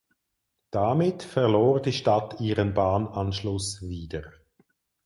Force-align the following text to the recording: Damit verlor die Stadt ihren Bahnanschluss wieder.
Damit 0.71 1.21
verlor 1.21 1.79
die 1.79 1.93
Stadt 1.93 2.41
ihren 2.41 2.73
Bahnanschluss 2.73 3.81
wieder. 3.87 4.31